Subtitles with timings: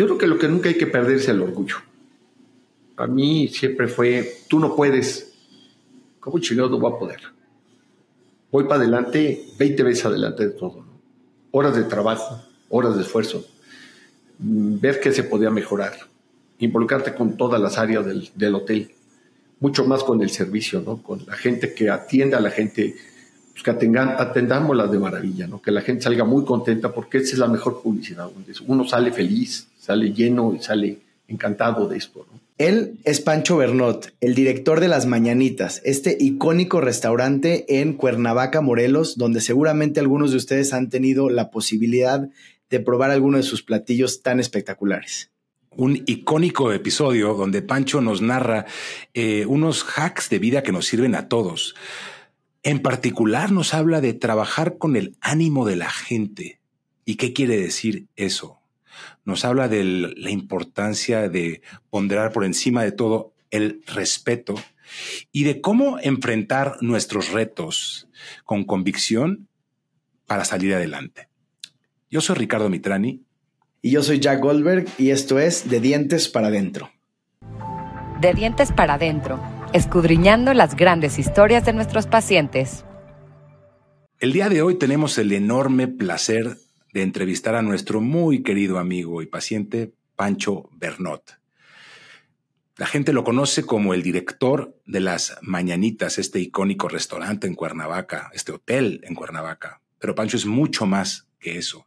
[0.00, 1.76] Yo creo que lo que nunca hay que perder es el orgullo.
[2.96, 5.34] A mí siempre fue, tú no puedes,
[6.20, 7.20] ¿cómo chingado no voy a poder?
[8.50, 10.86] Voy para adelante, 20 veces adelante de todo.
[11.50, 12.40] Horas de trabajo,
[12.70, 13.44] horas de esfuerzo,
[14.38, 15.92] mm, ver qué se podía mejorar,
[16.60, 18.92] involucrarte con todas las áreas del, del hotel,
[19.58, 21.02] mucho más con el servicio, ¿no?
[21.02, 22.96] Con la gente que atiende a la gente
[23.52, 25.60] pues, que atengan, atendámosla de maravilla, ¿no?
[25.60, 28.30] que la gente salga muy contenta porque esa es la mejor publicidad,
[28.66, 32.26] uno sale feliz, sale lleno y sale encantado de esto.
[32.30, 32.38] ¿no?
[32.58, 39.16] Él es Pancho Bernot, el director de Las Mañanitas, este icónico restaurante en Cuernavaca, Morelos,
[39.16, 42.28] donde seguramente algunos de ustedes han tenido la posibilidad
[42.68, 45.30] de probar alguno de sus platillos tan espectaculares
[45.76, 48.66] un icónico episodio donde Pancho nos narra
[49.14, 51.74] eh, unos hacks de vida que nos sirven a todos.
[52.62, 56.60] En particular nos habla de trabajar con el ánimo de la gente.
[57.04, 58.59] ¿Y qué quiere decir eso?
[59.30, 64.56] Nos habla de la importancia de ponderar por encima de todo el respeto
[65.30, 68.08] y de cómo enfrentar nuestros retos
[68.44, 69.46] con convicción
[70.26, 71.28] para salir adelante.
[72.10, 73.22] Yo soy Ricardo Mitrani.
[73.82, 76.90] Y yo soy Jack Goldberg y esto es De Dientes para Adentro.
[78.20, 79.40] De Dientes para Adentro
[79.72, 82.84] escudriñando las grandes historias de nuestros pacientes.
[84.18, 86.56] El día de hoy tenemos el enorme placer
[86.92, 91.40] de entrevistar a nuestro muy querido amigo y paciente Pancho Bernot.
[92.76, 98.30] La gente lo conoce como el director de las Mañanitas, este icónico restaurante en Cuernavaca,
[98.32, 99.82] este hotel en Cuernavaca.
[99.98, 101.86] Pero Pancho es mucho más que eso.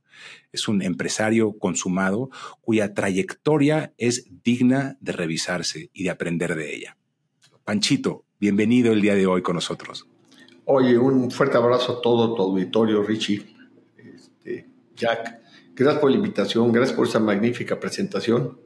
[0.51, 2.29] Es un empresario consumado
[2.61, 6.97] cuya trayectoria es digna de revisarse y de aprender de ella.
[7.63, 10.07] Panchito, bienvenido el día de hoy con nosotros.
[10.65, 13.52] Oye, un fuerte abrazo a todo tu auditorio, Richie,
[14.95, 15.39] Jack.
[15.75, 18.57] Gracias por la invitación, gracias por esa magnífica presentación.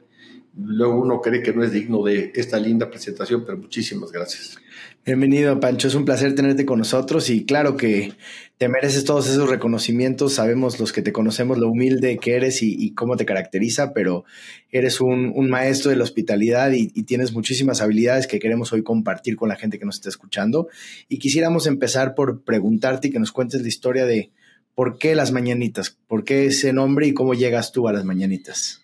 [0.60, 4.58] Luego uno cree que no es digno de esta linda presentación, pero muchísimas gracias.
[5.06, 5.88] Bienvenido, Pancho.
[5.88, 8.12] Es un placer tenerte con nosotros y claro que
[8.58, 10.34] te mereces todos esos reconocimientos.
[10.34, 14.24] Sabemos los que te conocemos lo humilde que eres y, cómo te caracteriza, pero
[14.70, 19.48] eres un, maestro de la hospitalidad y, tienes muchísimas habilidades que queremos hoy compartir con
[19.48, 20.68] la gente que nos está escuchando.
[21.08, 24.32] Y quisiéramos empezar por preguntarte y que nos cuentes la historia de
[24.78, 28.80] por qué las mañanitas, por qué ese nombre y cómo llegas tú a las mañanitas.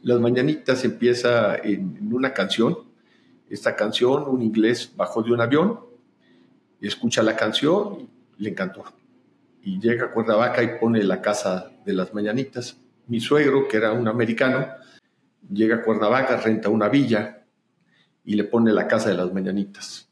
[0.00, 2.78] Las mañanitas empieza en una canción
[3.50, 5.80] esta canción, un inglés bajó de un avión,
[6.80, 8.08] escucha la canción,
[8.38, 8.84] le encantó.
[9.60, 12.76] Y llega a Cuernavaca y pone la casa de las mañanitas.
[13.08, 14.68] Mi suegro, que era un americano,
[15.52, 17.42] llega a Cuernavaca, renta una villa
[18.24, 20.08] y le pone la casa de las mañanitas.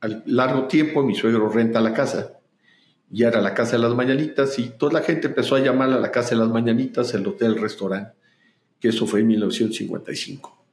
[0.00, 2.37] Al largo tiempo mi suegro renta la casa
[3.10, 5.98] y era la casa de las mañanitas y toda la gente empezó a llamar a
[5.98, 8.12] la casa de las mañanitas el hotel restaurante,
[8.78, 10.64] que eso fue en 1955.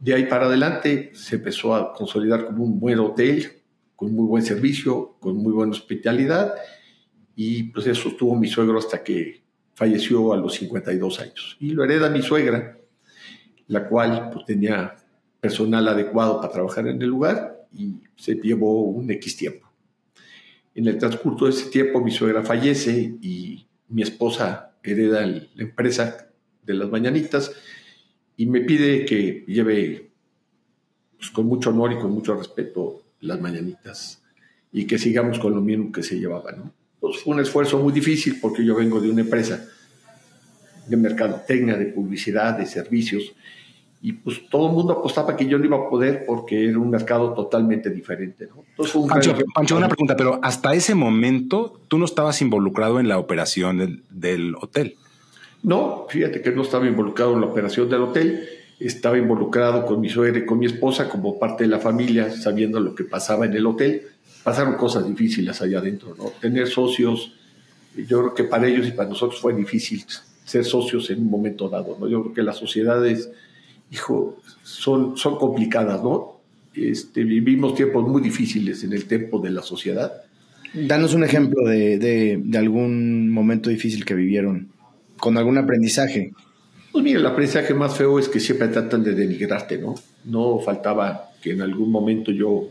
[0.00, 3.62] De ahí para adelante se empezó a consolidar como un buen hotel,
[3.94, 6.54] con muy buen servicio, con muy buena hospitalidad,
[7.34, 9.42] y pues eso tuvo mi suegro hasta que
[9.74, 11.56] falleció a los 52 años.
[11.60, 12.78] Y lo hereda mi suegra,
[13.68, 14.96] la cual pues, tenía
[15.40, 19.67] personal adecuado para trabajar en el lugar y se llevó un X tiempo.
[20.78, 26.28] En el transcurso de ese tiempo mi suegra fallece y mi esposa hereda la empresa
[26.62, 27.50] de las mañanitas
[28.36, 30.12] y me pide que lleve
[31.16, 34.22] pues, con mucho honor y con mucho respeto las mañanitas
[34.70, 36.52] y que sigamos con lo mismo que se llevaba.
[36.52, 36.72] ¿no?
[37.00, 39.68] Pues fue un esfuerzo muy difícil porque yo vengo de una empresa
[40.86, 43.34] de mercadotecnia, de publicidad, de servicios,
[44.00, 46.90] y pues todo el mundo apostaba que yo no iba a poder porque era un
[46.90, 48.46] mercado totalmente diferente.
[48.46, 48.64] ¿no?
[49.54, 54.04] Pancho, una pregunta, pero hasta ese momento tú no estabas involucrado en la operación del,
[54.10, 54.96] del hotel.
[55.62, 58.48] No, fíjate que no estaba involucrado en la operación del hotel,
[58.78, 62.78] estaba involucrado con mi suegra y con mi esposa como parte de la familia, sabiendo
[62.78, 64.02] lo que pasaba en el hotel.
[64.44, 66.26] Pasaron cosas difíciles allá adentro, ¿no?
[66.40, 67.32] Tener socios,
[67.96, 70.04] yo creo que para ellos y para nosotros fue difícil
[70.44, 72.08] ser socios en un momento dado, ¿no?
[72.08, 73.30] Yo creo que las sociedades,
[73.90, 76.40] hijo, son, son complicadas, ¿no?
[76.74, 80.12] Este, vivimos tiempos muy difíciles en el tiempo de la sociedad.
[80.74, 81.98] Danos un ejemplo de,
[82.42, 84.68] de algún momento difícil que vivieron
[85.18, 86.32] con algún aprendizaje?
[86.92, 89.94] Pues mira, el aprendizaje más feo es que siempre tratan de denigrarte, ¿no?
[90.24, 92.68] No faltaba que en algún momento yo,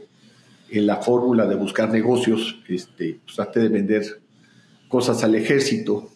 [0.69, 4.03] en la fórmula de buscar negocios, este, pues traté de vender
[4.87, 6.09] cosas al ejército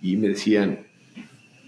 [0.00, 0.86] y me decían,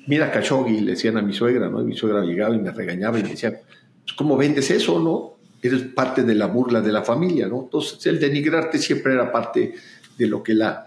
[0.08, 1.82] mira Khashoggi, le decían a mi suegra, ¿no?
[1.82, 3.60] Y mi suegra llegaba y me regañaba y me decía,
[4.02, 5.36] pues, ¿cómo vendes eso, no?
[5.62, 7.62] Eres parte de la burla de la familia, ¿no?
[7.64, 9.74] Entonces el denigrarte siempre era parte
[10.16, 10.84] de lo que la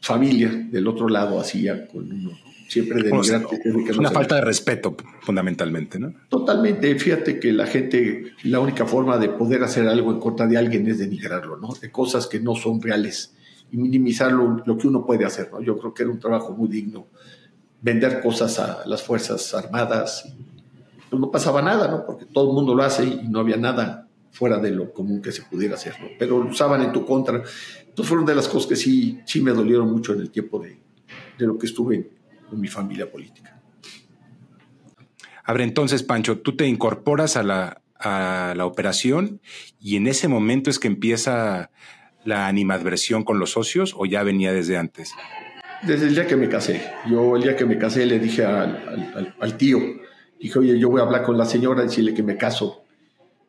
[0.00, 2.30] familia del otro lado hacía con uno.
[2.68, 3.60] siempre denigrante.
[3.88, 6.12] es una falta de respeto, fundamentalmente, ¿no?
[6.28, 6.94] Totalmente.
[6.96, 10.86] Fíjate que la gente, la única forma de poder hacer algo en contra de alguien
[10.88, 11.68] es denigrarlo, ¿no?
[11.80, 13.34] De cosas que no son reales
[13.72, 15.62] y minimizar lo, que uno puede hacer, ¿no?
[15.62, 17.06] Yo creo que era un trabajo muy digno.
[17.82, 20.34] Vender cosas a las Fuerzas Armadas,
[21.10, 22.06] pues no pasaba nada, ¿no?
[22.06, 25.30] Porque todo el mundo lo hace y no había nada fuera de lo común que
[25.30, 26.08] se pudiera hacer, ¿no?
[26.18, 27.42] Pero lo usaban en tu contra.
[27.80, 30.80] Entonces fueron de las cosas que sí, sí me dolieron mucho en el tiempo de,
[31.38, 32.10] de lo que estuve
[32.48, 33.60] con mi familia política.
[35.44, 39.40] A ver, entonces, Pancho, tú te incorporas a la, a la operación
[39.80, 41.70] y en ese momento es que empieza
[42.24, 45.12] la animadversión con los socios o ya venía desde antes?
[45.82, 46.80] Desde el día que me casé.
[47.10, 49.80] Yo el día que me casé le dije al, al, tío,
[50.38, 52.84] dije, oye, yo voy a hablar con la señora, decirle que me caso.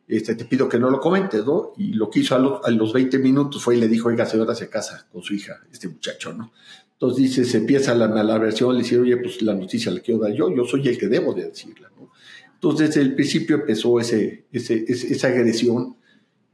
[0.08, 1.72] Este, te pido que no lo comentes, ¿no?
[1.78, 4.54] Y lo que hizo a, a los 20 minutos fue y le dijo, oiga, señora,
[4.54, 6.52] se casa con su hija, este muchacho, ¿no?
[6.92, 10.20] Entonces dice, se empieza la, la versión, le dice, oye, pues la noticia la quiero
[10.20, 12.10] dar yo, yo soy el que debo de decirla, ¿no?
[12.54, 15.96] Entonces desde el principio empezó ese, ese, esa agresión,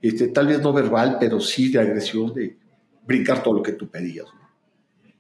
[0.03, 2.57] este, tal vez no verbal, pero sí de agresión, de
[3.07, 4.40] brincar todo lo que tú pedías, ¿no?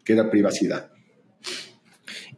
[0.05, 0.91] Que era privacidad.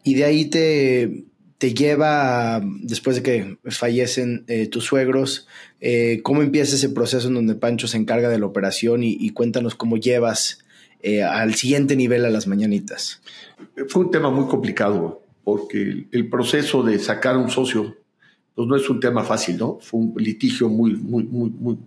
[0.04, 1.24] Y de ahí te,
[1.58, 5.46] te lleva, después de que fallecen eh, tus suegros,
[5.80, 9.30] eh, ¿cómo empieza ese proceso en donde Pancho se encarga de la operación y, y
[9.30, 10.64] cuéntanos cómo llevas
[11.02, 13.22] eh, al siguiente nivel a las mañanitas?
[13.88, 17.96] Fue un tema muy complicado porque el proceso de sacar un socio
[18.54, 19.78] pues no es un tema fácil, ¿no?
[19.80, 21.78] Fue un litigio muy, muy, muy, muy,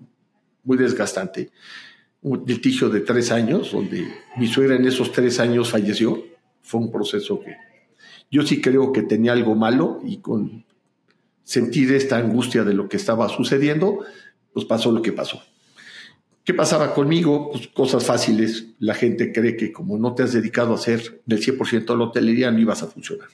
[0.63, 1.51] muy desgastante.
[2.25, 6.25] Un litigio de tres años, donde mi suegra en esos tres años falleció.
[6.63, 7.55] Fue un proceso que
[8.31, 10.65] yo sí creo que tenía algo malo y con
[11.43, 13.99] sentir esta angustia de lo que estaba sucediendo,
[14.53, 15.39] pues pasó lo que pasó.
[16.43, 17.51] ¿Qué pasaba conmigo?
[17.51, 18.69] Pues cosas fáciles.
[18.79, 22.05] La gente cree que como no te has dedicado a hacer del 100% de la
[22.05, 23.29] hotelería, no ibas a funcionar.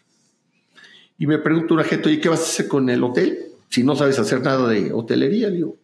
[1.17, 3.39] Y me pregunta una gente, oye, ¿qué vas a hacer con el hotel?
[3.69, 5.77] Si no sabes hacer nada de hotelería, digo,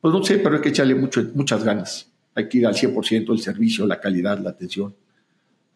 [0.00, 2.09] pues no sé, pero hay que echarle mucho, muchas ganas.
[2.34, 4.94] Hay que ir al 100% el servicio, la calidad, la atención.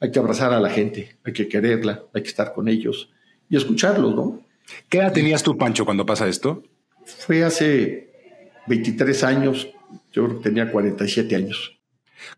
[0.00, 3.10] Hay que abrazar a la gente, hay que quererla, hay que estar con ellos
[3.48, 4.40] y escucharlos, ¿no?
[4.88, 6.62] ¿Qué edad tenías tú, Pancho, cuando pasa esto?
[7.04, 8.10] Fue hace
[8.66, 9.68] 23 años,
[10.12, 11.78] yo tenía 47 años.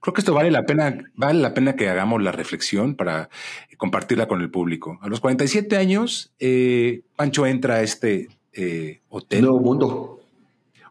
[0.01, 3.29] Creo que esto vale la pena, vale la pena que hagamos la reflexión para
[3.77, 4.99] compartirla con el público.
[5.03, 9.43] A los 47 años, eh, Pancho entra a este eh, hotel.
[9.43, 10.21] Nuevo mundo.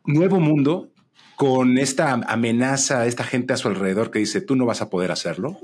[0.06, 0.90] Nuevo mundo,
[1.36, 5.12] con esta amenaza, esta gente a su alrededor que dice, tú no vas a poder
[5.12, 5.58] hacerlo.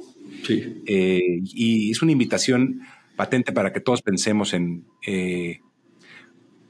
[0.46, 0.82] Sí.
[0.86, 2.82] Eh, y es una invitación
[3.16, 4.86] patente para que todos pensemos en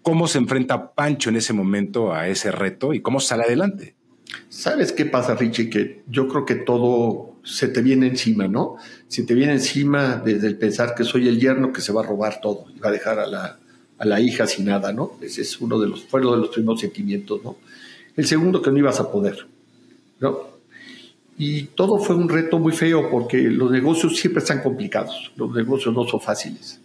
[0.01, 3.95] cómo se enfrenta Pancho en ese momento a ese reto y cómo sale adelante.
[4.49, 5.69] ¿Sabes qué pasa, Richie?
[5.69, 8.77] Que yo creo que todo se te viene encima, ¿no?
[9.07, 12.05] Se te viene encima desde el pensar que soy el yerno que se va a
[12.05, 13.59] robar todo y va a dejar a la,
[13.97, 15.13] a la hija sin nada, ¿no?
[15.21, 17.57] Ese es uno de los, fue uno de los primeros sentimientos, ¿no?
[18.15, 19.47] El segundo, que no ibas a poder,
[20.19, 20.51] ¿no?
[21.37, 25.93] Y todo fue un reto muy feo porque los negocios siempre están complicados, los negocios
[25.95, 26.81] no son fáciles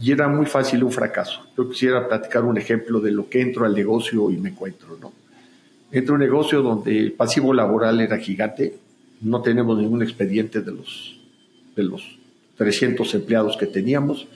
[0.00, 1.40] y era muy fácil un fracaso.
[1.56, 5.12] Yo quisiera platicar un ejemplo de lo que entro al negocio y me encuentro, ¿no?
[5.90, 8.74] Entro a un negocio donde el pasivo laboral era gigante,
[9.20, 11.20] no tenemos ningún expediente de los,
[11.76, 12.18] de los
[12.56, 14.26] 300 empleados que teníamos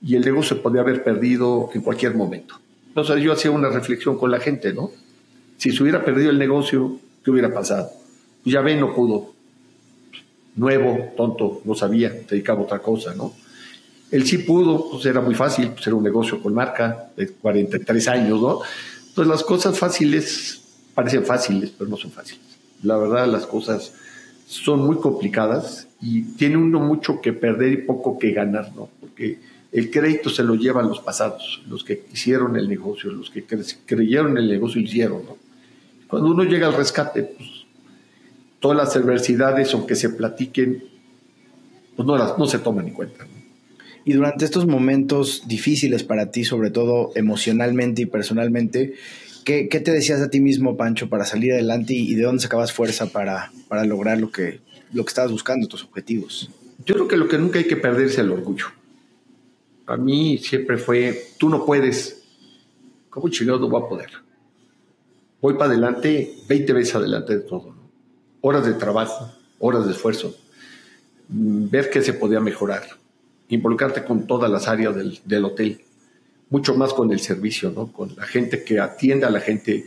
[0.00, 2.54] y el negocio podía haber perdido en cualquier momento.
[2.88, 4.90] Entonces yo hacía una reflexión con la gente, ¿no?
[5.56, 7.90] Si se hubiera perdido el negocio, ¿qué hubiera pasado?
[8.44, 9.32] Ya ven, no pudo.
[10.56, 13.32] Nuevo, tonto, no sabía, dedicaba a otra cosa, ¿no?
[14.10, 18.08] Él sí pudo, pues era muy fácil, pues era un negocio con marca de 43
[18.08, 18.60] años, ¿no?
[19.08, 20.62] Entonces las cosas fáciles
[20.94, 22.44] parecen fáciles, pero no son fáciles.
[22.82, 23.92] La verdad, las cosas
[24.46, 28.88] son muy complicadas y tiene uno mucho que perder y poco que ganar, ¿no?
[29.00, 29.38] Porque
[29.72, 33.44] el crédito se lo llevan los pasados, los que hicieron el negocio, los que
[33.84, 35.43] creyeron el negocio y lo hicieron, ¿no?
[36.14, 37.66] Cuando uno llega al rescate, pues
[38.60, 40.84] todas las adversidades, aunque se platiquen,
[41.96, 43.26] pues no, las, no se toman en cuenta.
[44.04, 48.94] Y durante estos momentos difíciles para ti, sobre todo emocionalmente y personalmente,
[49.44, 53.06] ¿qué, te decías a ti mismo, Pancho, para salir adelante y, de dónde sacabas fuerza
[53.06, 54.60] para, para lograr lo que,
[54.92, 56.48] lo que estabas buscando, tus objetivos?
[56.86, 58.66] Yo creo que lo que nunca hay que perder es el orgullo.
[59.86, 62.22] A mí siempre fue, tú no puedes,
[63.10, 64.23] ¿cómo chingado no voy a poder?
[65.44, 67.74] Voy para adelante, 20 veces adelante de todo.
[68.40, 70.34] Horas de trabajo, horas de esfuerzo,
[71.28, 72.84] mm, ver qué se podía mejorar
[73.50, 75.82] involucrarte con todas las áreas del, hotel,
[76.48, 77.92] mucho más con el servicio, ¿no?
[77.92, 79.84] Con la gente que atiende a la gente,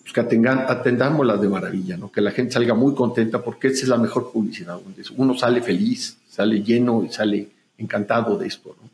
[0.00, 2.10] pues que atengan, atendámosla de maravilla, ¿no?
[2.10, 4.80] Que la gente salga muy contenta porque esa es la mejor publicidad,
[5.18, 8.88] uno sale feliz, sale lleno y sale encantado de esto, ¿no?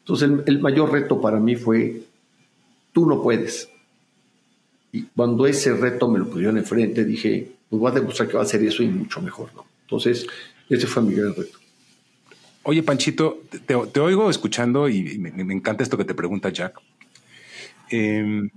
[0.00, 2.02] Entonces el, mayor reto para mí fue,
[2.92, 3.69] tú no puedes.
[4.92, 8.40] Y cuando ese reto me lo pusieron enfrente, dije, pues voy a demostrar que va
[8.40, 9.64] a hacer eso y mucho mejor, ¿no?
[9.82, 10.26] Entonces,
[10.68, 11.58] ese fue mi gran reto.
[12.62, 16.78] Oye, Panchito, te, oigo escuchando y me, encanta esto que te pregunta Jack.
[17.88, 18.50] Em,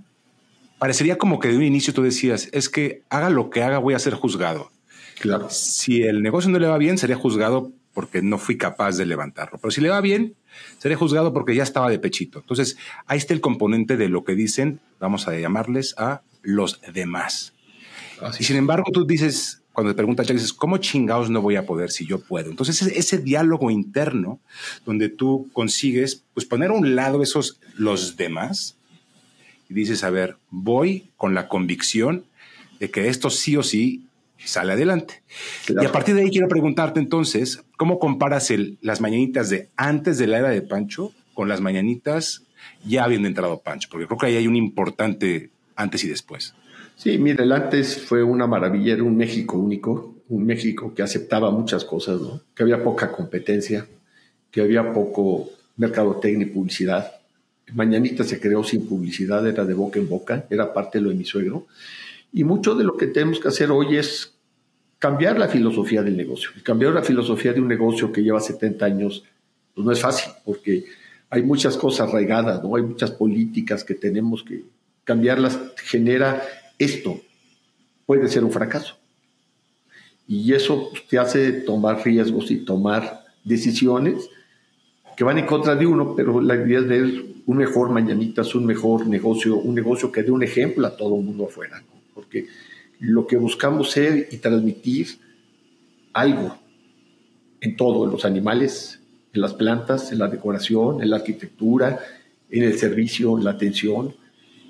[0.77, 3.93] parecería como que de un inicio tú decías, es que haga lo que haga, voy
[3.93, 4.71] a ser juzgado.
[5.19, 5.47] Claro.
[5.49, 9.57] Si el negocio no le va bien, sería juzgado porque no fui capaz de levantarlo.
[9.59, 10.35] Pero si le va bien,
[10.77, 12.39] sería juzgado porque ya estaba de pechito.
[12.39, 17.53] Entonces, ahí está el componente de lo que dicen, vamos a llamarles a los demás.
[18.39, 21.65] y sin embargo, tú dices, cuando te preguntas, ya dices, ¿cómo chingados no voy a
[21.65, 22.49] poder si yo puedo?
[22.49, 24.39] Entonces, ese, diálogo interno
[24.85, 28.77] donde tú consigues pues, poner a un lado esos los demás
[29.69, 32.25] y dices, a ver, voy con la convicción
[32.79, 34.05] de que esto sí o sí
[34.45, 35.23] sale adelante.
[35.67, 38.49] Y a partir de ahí quiero preguntarte entonces, ¿cómo comparas
[38.79, 42.43] las mañanitas de antes de la era de Pancho con las mañanitas
[42.85, 43.89] ya habiendo entrado Pancho?
[43.91, 46.53] Porque creo que ahí hay un importante antes y después.
[46.95, 51.51] Sí, mire, el antes fue una maravilla, era un México único, un México que aceptaba
[51.51, 52.21] muchas cosas,
[52.55, 53.85] que había poca competencia,
[54.49, 57.11] que había poco mercadotecnia y publicidad.
[57.73, 61.15] Mañanita se creó sin publicidad, era de boca en boca, era parte de lo de
[61.15, 61.67] mi suegro.
[62.31, 64.32] Y mucho de lo que tenemos que hacer hoy es
[65.03, 66.51] cambiar la filosofía del negocio.
[66.63, 69.25] cambiar la filosofía de un negocio que lleva 70 años,
[69.75, 70.85] pues no es fácil, porque
[71.29, 72.77] hay muchas cosas arraigadas, ¿no?
[72.77, 74.63] Hay muchas políticas que tenemos que
[75.03, 76.41] cambiarlas, genera
[76.79, 77.19] esto
[78.05, 78.95] puede ser un fracaso.
[80.25, 84.29] Y eso te hace tomar riesgos y tomar decisiones
[85.17, 88.65] que van en contra de uno, pero la idea es ver un mejor mañanitas, un
[88.65, 91.83] mejor negocio, un negocio que dé un ejemplo a todo el mundo afuera.
[92.13, 92.47] Porque
[93.03, 95.07] lo que buscamos ser y transmitir
[96.13, 96.57] algo
[97.59, 98.99] en todo, en los animales,
[99.33, 101.99] en las plantas, en la decoración, en la arquitectura,
[102.49, 104.13] en el servicio, en la atención,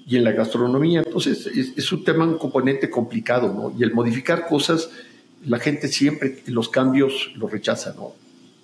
[0.06, 1.04] y en la gastronomía.
[1.06, 3.78] Entonces es, un tema, un componente complicado, ¿no?
[3.78, 4.90] Y el modificar cosas,
[5.46, 8.14] la gente siempre los cambios los rechaza, ¿no?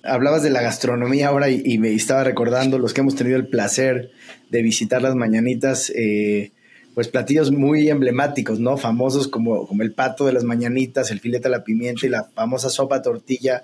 [0.04, 4.12] Hablabas de la gastronomía ahora y, me estaba recordando los que hemos tenido el placer
[4.50, 6.52] de visitar las mañanitas, eh,
[7.00, 8.76] pues platillos muy emblemáticos, ¿no?
[8.76, 12.26] Famosos como, como el pato de las mañanitas, el filete a la pimienta y la
[12.26, 13.64] famosa sopa tortilla.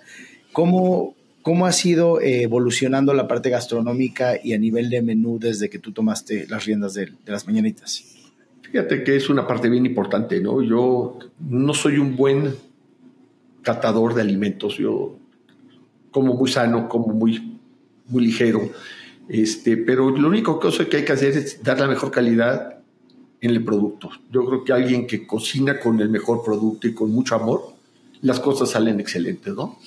[0.53, 5.69] ¿Cómo, ¿Cómo ha sido eh, evolucionando la parte gastronómica y a nivel de menú desde
[5.69, 8.05] que tú tomaste las riendas de, las mañanitas?
[8.61, 10.61] Fíjate que es una parte bien importante, ¿no?
[10.61, 12.55] Yo no soy un buen
[13.63, 15.19] catador de alimentos, yo
[16.09, 17.59] como muy sano, como muy,
[18.07, 18.69] muy ligero,
[19.27, 22.74] este, pero lo único que hay que hacer es dar la mejor calidad
[23.45, 24.09] en el producto.
[24.31, 27.73] Yo creo que alguien que cocina con el mejor producto y con mucho amor,
[28.21, 29.79] las cosas salen excelentes, ¿no?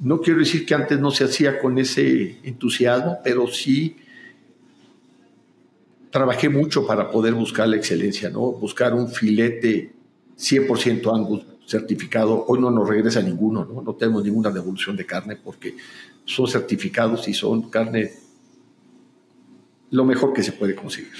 [0.00, 3.96] No quiero decir que antes no se hacía con ese entusiasmo, pero sí
[6.10, 8.40] trabajé mucho para poder buscar la excelencia, ¿no?
[8.52, 9.92] Buscar un filete
[10.38, 12.44] 100% Angus certificado.
[12.48, 13.82] Hoy no nos regresa ninguno, ¿no?
[13.82, 15.76] No tenemos ninguna devolución de carne porque
[16.24, 18.12] son certificados y son carne
[19.90, 21.12] lo mejor que se puede conseguir.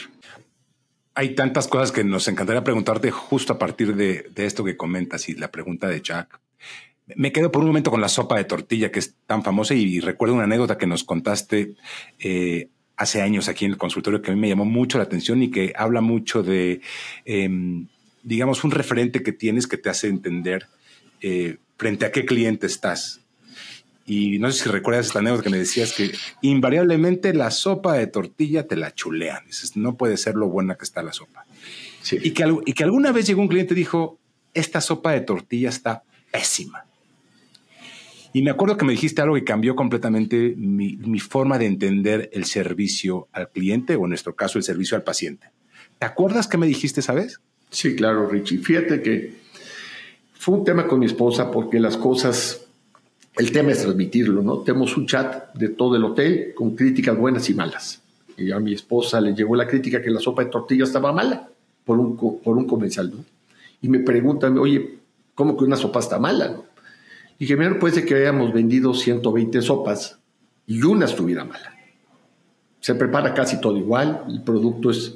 [1.15, 5.35] Hay tantas cosas que nos encantaría preguntarte justo a partir de, esto que comentas y
[5.35, 6.41] la pregunta de Jack.
[7.17, 10.01] Me quedo por un momento con la sopa de tortilla que es tan famosa y,
[10.01, 11.75] recuerdo una anécdota que nos contaste
[12.19, 15.43] eh, hace años aquí en el consultorio que a mí me llamó mucho la atención
[15.43, 16.81] y que habla mucho de,
[17.25, 17.89] em,
[18.23, 20.67] digamos, un referente que tienes que te hace entender
[21.21, 23.22] eh, frente a qué cliente estás.
[24.05, 28.07] Y no sé si recuerdas esta anécdota que me decías que invariablemente la sopa de
[28.07, 29.47] tortilla te la chulean.
[29.47, 31.47] Dices, no puede ser lo buena que está la sopa.
[32.11, 34.19] Y, que, y que alguna vez llegó un cliente y dijo,
[34.55, 36.85] esta sopa de tortilla está pésima.
[38.33, 42.45] Y me acuerdo que me dijiste algo que cambió completamente mi, forma de entender el
[42.45, 45.49] servicio al cliente o en nuestro caso el servicio al paciente.
[45.99, 47.41] ¿Te acuerdas qué me dijiste esa vez?
[47.71, 48.59] Sí, claro, Richie.
[48.59, 49.35] Fíjate que
[50.33, 52.67] fue un tema con mi esposa porque las cosas,
[53.37, 54.59] el tema es transmitirlo, ¿no?
[54.59, 58.03] Tenemos un chat de todo el hotel con críticas buenas y malas.
[58.37, 61.49] Y a mi esposa le llegó la crítica que la sopa de tortilla estaba mala
[61.85, 63.25] por un, por un comensal, ¿no?
[63.81, 64.99] Y me preguntan, oye,
[65.35, 66.49] ¿cómo que una sopa está mala?
[66.49, 66.65] ¿no?
[67.39, 70.19] Dije, mira, puede ser que hayamos vendido 120 sopas
[70.67, 71.75] y una estuviera mala.
[72.81, 75.15] Se prepara casi todo igual, el producto es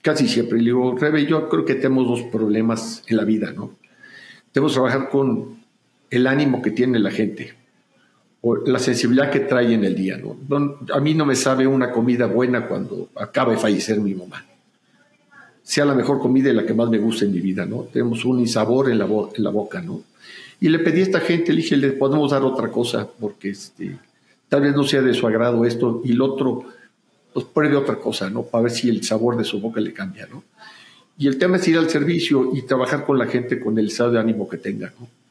[0.00, 0.58] casi siempre.
[0.58, 3.72] Y le digo, Rebe, yo creo que tenemos dos problemas en la vida, ¿no?
[4.54, 5.61] Debemos trabajar con
[6.12, 7.54] el ánimo que tiene la gente
[8.42, 10.36] o la sensibilidad que trae en el día, ¿no?
[10.92, 14.44] A mí no me sabe una comida buena cuando acaba de fallecer mi mamá.
[15.62, 17.84] Sea la mejor comida y la que más me gusta en mi vida, ¿no?
[17.90, 20.02] Tenemos un insabor en la, boca, ¿no?
[20.60, 23.96] Y le pedí a esta gente, le dije, le podemos dar otra cosa, porque este,
[24.50, 26.66] tal vez no sea de su agrado esto y el otro,
[27.32, 28.42] pues pruebe otra cosa, ¿no?
[28.42, 30.44] Para ver si el sabor de su boca le cambia, ¿no?
[31.16, 34.10] Y el tema es ir al servicio y trabajar con la gente con el estado
[34.10, 35.21] de ánimo que tenga, ¿no?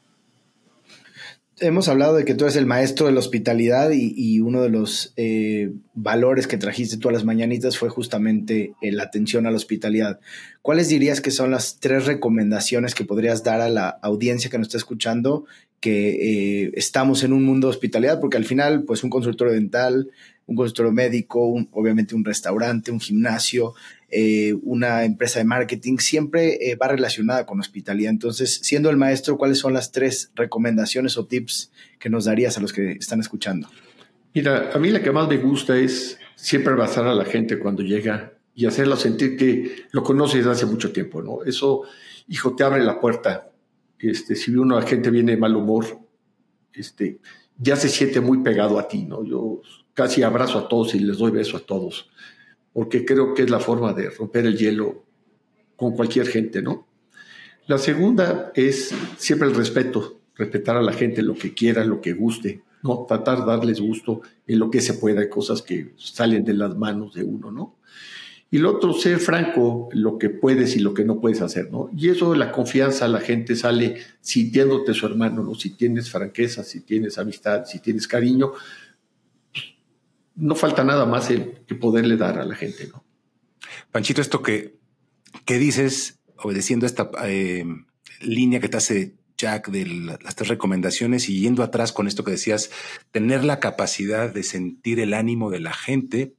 [1.60, 5.12] Hemos hablado de que tú eres el maestro de la hospitalidad y, uno de los
[5.16, 9.56] eh, valores que trajiste tú a las mañanitas fue justamente eh, la atención a la
[9.56, 10.20] hospitalidad.
[10.62, 14.68] ¿Cuáles dirías que son las tres recomendaciones que podrías dar a la audiencia que nos
[14.68, 15.44] está escuchando
[15.82, 18.20] que eh, estamos en un mundo de hospitalidad?
[18.20, 20.10] Porque al final, pues un consultorio dental,
[20.46, 23.74] un consultorio médico, obviamente un restaurante, un gimnasio,
[24.08, 28.10] eh, una empresa de marketing, siempre eh, va relacionada con hospitalidad.
[28.10, 32.60] Entonces, siendo el maestro, ¿cuáles son las tres recomendaciones o tips que nos darías a
[32.60, 33.68] los que están escuchando?
[34.34, 37.82] Mira, a mí la que más me gusta es siempre abrazar a la gente cuando
[37.82, 41.42] llega y hacerla sentir que lo conoces desde hace mucho tiempo, ¿no?
[41.44, 41.82] Eso,
[42.28, 43.48] hijo, te abre la puerta.
[44.02, 45.86] Este, si uno la gente viene de mal humor,
[46.72, 47.20] este,
[47.58, 49.24] ya se siente muy pegado a ti, ¿no?
[49.24, 49.62] Yo
[49.94, 52.10] casi abrazo a todos y les doy beso a todos
[52.72, 55.04] porque creo que es la forma de romper el hielo
[55.76, 56.86] con cualquier gente, ¿no?
[57.66, 62.12] La segunda es siempre el respeto, respetar a la gente lo que quiera, lo que
[62.12, 63.04] guste, ¿no?
[63.06, 67.14] Tratar de darles gusto en lo que se pueda, cosas que salen de las manos
[67.14, 67.76] de uno, ¿no?
[68.52, 71.88] Y lo otro, ser franco, lo que puedes y lo que no puedes hacer, ¿no?
[71.96, 75.54] Y eso, la confianza, la gente sale sintiéndote su hermano, ¿no?
[75.54, 78.52] Si tienes franqueza, si tienes amistad, si tienes cariño,
[80.36, 83.02] no falta nada más que poderle dar a la gente, ¿no?
[83.90, 84.78] Panchito, esto que
[85.46, 87.64] dices, obedeciendo esta eh,
[88.20, 89.86] línea que te hace Jack de
[90.22, 92.70] las tres recomendaciones y yendo atrás con esto que decías,
[93.12, 96.34] tener la capacidad de sentir el ánimo de la gente,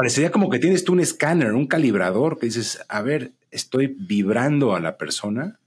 [0.00, 4.74] parecería como que tienes tú un escáner, un calibrador, que dices, a ver, estoy vibrando
[4.74, 5.60] a la persona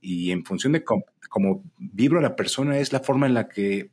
[0.00, 3.46] y en función de cómo, cómo vibro a la persona es la forma en la
[3.48, 3.92] que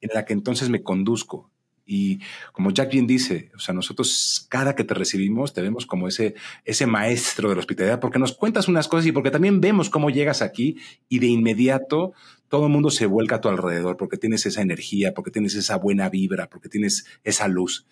[0.00, 1.50] en la que entonces me conduzco.
[1.84, 2.20] Y
[2.52, 6.36] como Jack bien dice, o sea, nosotros cada que te recibimos te vemos como ese,
[6.64, 10.10] ese maestro de la hospitalidad porque nos cuentas unas cosas y porque también vemos cómo
[10.10, 10.76] llegas aquí
[11.08, 12.12] y de inmediato
[12.48, 15.76] todo el mundo se vuelca a tu alrededor porque tienes esa energía, porque tienes esa
[15.76, 17.84] buena vibra, porque tienes esa luz.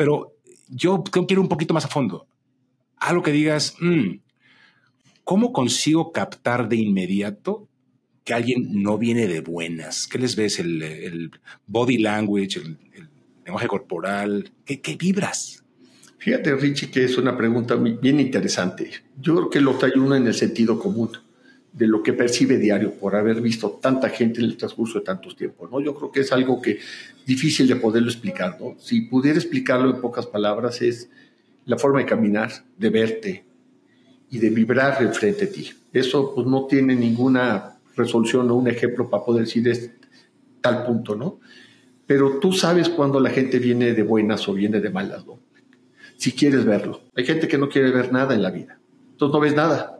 [0.00, 0.32] Pero
[0.70, 2.26] yo quiero un poquito más a fondo.
[2.96, 4.20] Algo que digas, mm,
[5.24, 7.68] ¿cómo consigo captar de inmediato
[8.24, 10.06] que alguien no viene de buenas?
[10.06, 10.58] ¿Qué les ves?
[10.58, 11.30] El,
[11.66, 12.78] body language, el,
[13.44, 15.62] lenguaje corporal, ¿qué, vibras?
[16.16, 18.90] Fíjate, Richie, que es una pregunta bien interesante.
[19.20, 21.10] Yo creo que lo trae uno en el sentido común
[21.72, 25.36] de lo que percibe diario por haber visto tanta gente en el transcurso de tantos
[25.36, 25.80] tiempos, ¿no?
[25.80, 26.78] Yo creo que es algo que
[27.26, 28.76] difícil de poderlo explicar, ¿no?
[28.78, 31.08] Si pudiera explicarlo en pocas palabras es
[31.66, 33.44] la forma de caminar, de verte
[34.30, 35.70] y de vibrar frente a ti.
[35.92, 39.90] Eso pues no tiene ninguna resolución o un ejemplo para poder decir es
[40.60, 41.40] tal punto, ¿no?
[42.06, 45.38] Pero tú sabes cuando la gente viene de buenas o viene de malas, ¿no?
[46.16, 47.02] Si quieres verlo.
[47.14, 48.78] Hay gente que no quiere ver nada en la vida.
[49.12, 49.99] Entonces no ves nada.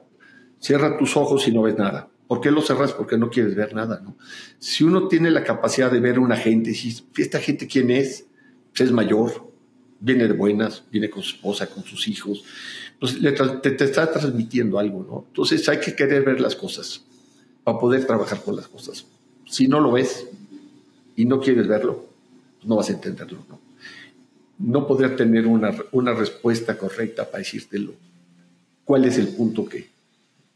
[0.61, 2.09] Cierra tus ojos y no ves nada.
[2.29, 2.93] ¿Por qué lo cerras?
[2.93, 4.17] Porque no quieres ver nada, ¿no?
[4.61, 8.27] Si uno tiene la capacidad de ver a una gente, si esta gente quién es,
[8.71, 9.51] pues es mayor,
[9.99, 12.45] viene de buenas, viene con su esposa, con sus hijos,
[13.01, 13.19] pues
[13.63, 15.25] te, está transmitiendo algo, ¿no?
[15.29, 17.03] Entonces hay que querer ver las cosas
[17.65, 19.07] para poder trabajar con las cosas.
[19.47, 20.29] Si no lo ves
[21.17, 22.07] y no quieres verlo,
[22.59, 23.45] pues no vas a entenderlo.
[24.59, 27.95] No, no tener una, una respuesta correcta para decírtelo.
[28.85, 29.89] ¿Cuál es el punto que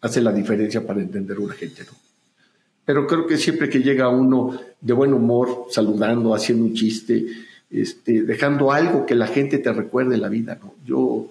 [0.05, 1.83] hace la diferencia para entender gente?
[1.85, 1.93] ¿no?
[2.85, 7.27] Pero creo que siempre que llega uno de buen humor, saludando, haciendo un chiste,
[7.71, 10.75] este, dejando algo que la gente te recuerde en la vida, ¿no?
[10.87, 11.31] Yo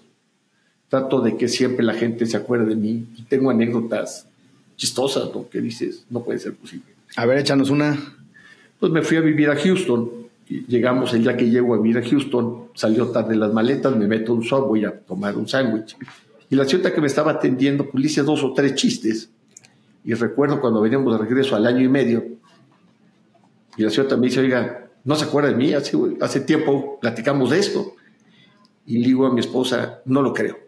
[0.90, 4.28] trato de que siempre la gente se acuerde de mí y tengo anécdotas
[4.76, 5.48] chistosas, ¿no?
[5.48, 6.86] Que dices, no puede ser posible.
[7.16, 7.98] A ver, échanos una.
[8.80, 10.10] Pues me fui a vivir a Houston.
[10.68, 14.34] Llegamos el día que llego a vivir a Houston, salió tarde las maletas, me meto
[14.34, 15.96] un voy a tomar un sándwich.
[16.54, 19.32] Y la señora que me estaba atendiendo, pues le hice dos o tres chistes.
[20.06, 22.24] Y recuerdo cuando veníamos de regreso al año y medio,
[23.76, 25.74] y la señora me dice, oiga, ¿no se acuerda de mí?
[25.74, 27.96] Hace, hace tiempo platicamos de esto.
[28.86, 30.60] Y le digo a mi esposa, no lo creo.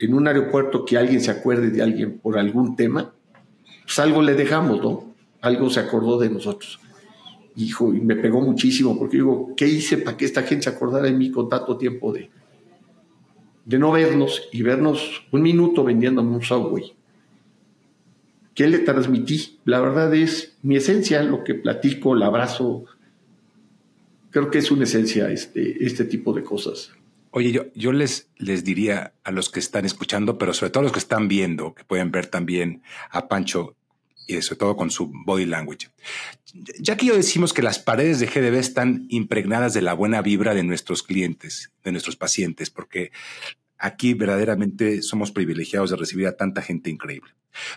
[0.00, 3.14] En un aeropuerto que alguien se acuerde de alguien por algún tema,
[3.84, 5.14] pues algo le dejamos, ¿no?
[5.40, 6.80] Algo se acordó de nosotros.
[7.54, 11.04] Hijo, y me pegó muchísimo porque digo, ¿qué hice para que esta gente se acordara
[11.04, 12.28] de mí con tanto tiempo de,
[13.64, 16.94] de no vernos y vernos un minuto vendiéndome un Subway?
[18.54, 19.58] ¿Qué le transmití?
[19.64, 22.84] La verdad es mi esencia, lo que platico, el abrazo.
[24.30, 26.92] Creo que es una esencia este, este tipo de cosas.
[27.30, 30.84] Oye, yo, yo les, les diría a los que están escuchando, pero sobre todo a
[30.84, 33.74] los que están viendo, que pueden ver también a Pancho,
[34.26, 35.88] y sobre todo con su body language.
[36.78, 40.54] Ya que yo decimos que las paredes de GDB están impregnadas de la buena vibra
[40.54, 43.10] de nuestros clientes, de nuestros pacientes, porque
[43.78, 47.32] aquí verdaderamente somos privilegiados de recibir a tanta gente increíble.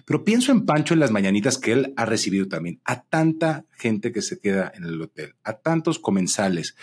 [0.05, 4.12] Pero pienso en Pancho en las mañanitas que él ha recibido también, a tanta gente
[4.12, 6.75] que se queda en el hotel, a tantos comensales,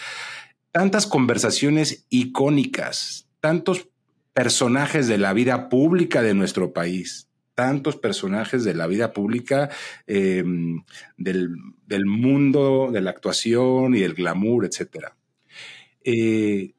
[0.70, 3.88] tantas conversaciones icónicas, tantos
[4.32, 9.70] personajes de la vida pública de nuestro país, tantos personajes de la vida pública,
[10.06, 10.82] em,
[11.16, 11.50] del,
[12.06, 15.12] mundo de la actuación y del glamour, etc.
[16.04, 16.72] Eh,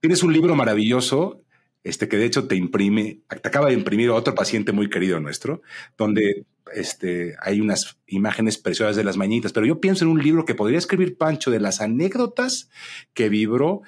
[0.00, 1.42] tienes un libro maravilloso,
[1.84, 5.62] este que de hecho te imprime, te acaba de imprimir otro paciente muy querido nuestro,
[5.98, 10.44] donde este, hay unas imágenes preciosas de las mañitas, pero yo pienso en un libro
[10.44, 12.70] que podría escribir Pancho de las anécdotas
[13.14, 13.82] que vibró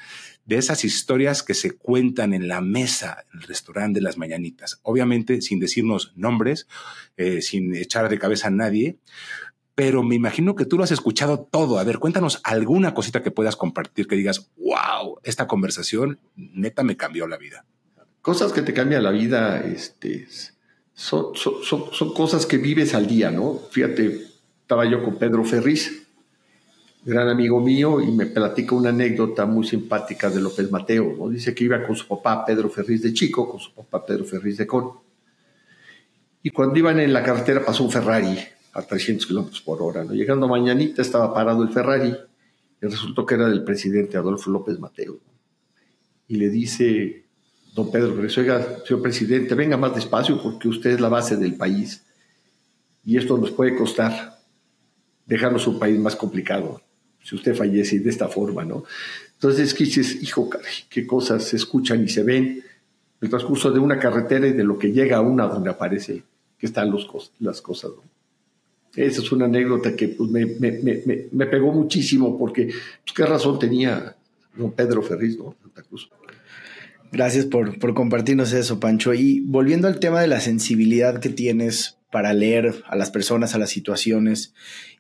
[0.47, 4.81] de esas historias que se cuentan en la mesa, en el restaurante de las mañanitas.
[4.83, 6.67] Obviamente sin decirnos nombres,
[7.17, 8.99] eh, sin echar de cabeza a nadie,
[9.75, 11.79] pero me imagino que tú lo has escuchado todo.
[11.79, 16.97] A ver, cuéntanos alguna cosita que puedas compartir que digas, wow, esta conversación neta me
[16.97, 17.65] cambió la vida.
[18.23, 20.29] Cosas que te cambian la vida, este,
[20.95, 23.61] son, son, cosas que vives al día, ¿no?
[23.71, 24.23] Fíjate,
[24.63, 26.04] estaba yo con Pedro Ferriz,
[27.05, 31.15] gran amigo mío, y me platica una anécdota muy simpática de López Mateo.
[31.19, 31.29] ¿no?
[31.29, 34.57] Dice que iba con su papá Pedro Ferriz de chico, con su papá Pedro Ferriz
[34.57, 34.93] de con.
[36.43, 38.39] Y cuando iban en la carretera pasó un Ferrari
[38.73, 40.05] a 300 kilómetros por hora.
[40.05, 40.15] ¿no?
[40.15, 42.15] Llegando mañanita estaba parado el Ferrari
[42.83, 45.19] y resultó que era del presidente Adolfo López Mateo.
[46.27, 47.27] Y le dice
[47.75, 51.55] don Pedro Ferriz, oiga, señor presidente, venga más despacio porque usted es la base del
[51.57, 52.05] país
[53.05, 54.39] y esto nos puede costar
[55.27, 56.81] dejarnos un país más complicado
[57.25, 58.85] si usted fallece de esta forma, ¿no?
[59.33, 60.49] Entonces, ¿qué dices, hijo,
[60.89, 62.63] qué cosas se escuchan y se ven
[63.21, 66.23] el transcurso de una carretera y de lo que llega a una donde aparece
[66.59, 67.09] que están los,
[67.41, 68.03] las cosas, ¿no?
[68.95, 73.27] Esa es una anécdota que pues, me, me, me, me, pegó muchísimo porque, pues, qué
[73.27, 74.15] razón tenía
[74.57, 75.57] don Pedro Ferriz, ¿no?
[75.61, 76.09] Santa Cruz.
[77.11, 79.13] Gracias por, por compartirnos eso, Pancho.
[79.15, 83.59] Y volviendo al tema de la sensibilidad que tienes para leer a las personas, a
[83.59, 84.55] las situaciones.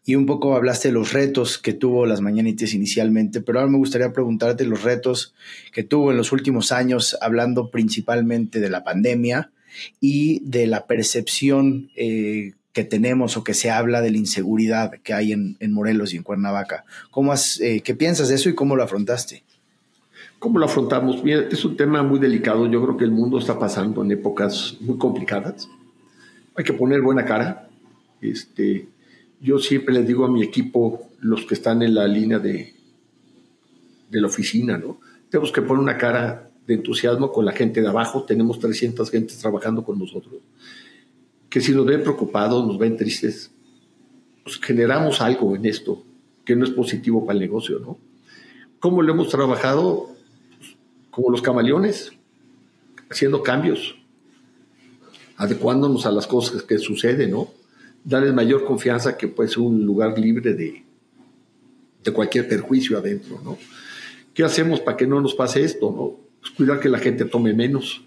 [0.04, 3.78] Y un poco hablaste de los retos que tuvo las mañanitas inicialmente, pero ahora me
[3.78, 5.32] gustaría preguntarte los retos
[5.72, 9.52] que tuvo en los últimos años, hablando principalmente de la pandemia
[10.00, 15.14] y de la percepción eh, que tenemos o que se habla de la inseguridad que
[15.14, 16.84] hay en, Morelos y en Cuernavaca.
[17.12, 19.44] ¿Cómo eh, ¿Qué piensas de eso y cómo lo afrontaste?
[20.40, 21.22] ¿Cómo lo afrontamos?
[21.22, 22.68] Mira, es un tema muy delicado.
[22.68, 25.68] Yo creo que el mundo está pasando en épocas muy complicadas
[26.56, 27.68] hay que poner buena cara.
[28.20, 28.88] Este,
[29.40, 32.74] yo siempre les digo a mi equipo, los que están en la línea de,
[34.10, 35.00] de la oficina, ¿no?
[35.28, 38.24] Tenemos que poner una cara de entusiasmo con la gente de abajo.
[38.24, 40.34] Tenemos 300 gentes trabajando con nosotros.
[41.50, 43.50] Que si nos ven preocupados, nos ven tristes,
[44.42, 46.02] pues generamos algo en esto
[46.44, 47.98] que no es positivo para el negocio, ¿no?
[48.78, 50.10] ¿Cómo lo hemos trabajado?
[50.58, 50.76] Pues,
[51.10, 52.12] como los camaleones,
[53.10, 53.96] haciendo cambios
[55.36, 57.48] adecuándonos a las cosas que suceden, ¿no?
[58.04, 60.84] Darles mayor confianza que puede ser un lugar libre de,
[62.04, 63.58] de cualquier perjuicio adentro, ¿no?
[64.32, 66.16] ¿Qué hacemos para que no nos pase esto, no?
[66.40, 68.04] Pues cuidar que la gente tome menos.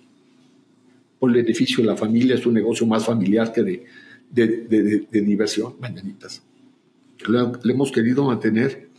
[1.19, 3.85] Por el beneficio de la familia es un negocio más familiar que de,
[4.29, 6.43] de, de, diversión, mañanitas.
[7.27, 8.89] Le, hemos querido mantener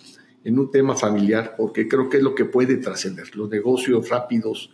[0.43, 3.37] en un tema familiar porque creo que es lo que puede trascender.
[3.37, 4.73] Los negocios rápidos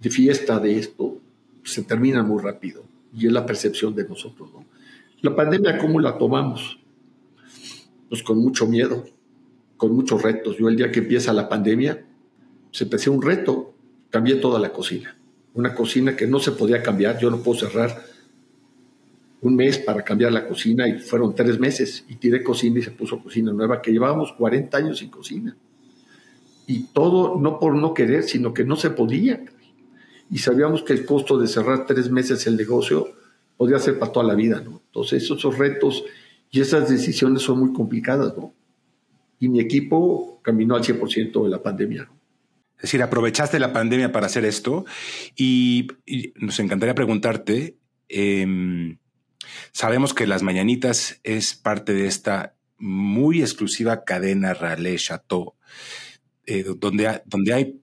[0.00, 1.18] de fiesta de esto
[1.62, 4.50] se terminan muy rápido y es la percepción de nosotros.
[4.52, 4.64] ¿no?
[5.22, 6.78] La pandemia, ¿cómo la tomamos?
[8.08, 9.04] Pues con mucho miedo,
[9.76, 10.56] con muchos retos.
[10.58, 12.04] Yo el día que empieza la pandemia,
[12.70, 13.74] se empecé un reto,
[14.10, 15.16] cambié toda la cocina.
[15.54, 18.02] Una cocina que no se podía cambiar, yo no puedo cerrar
[19.42, 22.90] un mes para cambiar la cocina y fueron tres meses y tiré cocina y se
[22.90, 25.56] puso cocina nueva, que llevábamos 40 años sin cocina.
[26.66, 29.44] Y todo no por no querer, sino que no se podía
[30.30, 33.12] y sabíamos que el costo de cerrar tres meses el negocio
[33.56, 34.80] podía ser para toda la vida, ¿no?
[34.86, 36.04] Entonces, esos retos
[36.50, 38.54] y esas decisiones son muy complicadas, ¿no?
[39.40, 42.08] Y mi equipo caminó al 100% de la pandemia,
[42.76, 44.84] Es decir, aprovechaste la pandemia para hacer esto
[45.36, 45.88] y,
[46.36, 47.76] nos encantaría preguntarte,
[48.08, 48.98] em,
[49.72, 55.54] sabemos que Las Mañanitas es parte de esta muy exclusiva cadena Ralé Chateau,
[56.46, 57.80] eh, donde, donde hay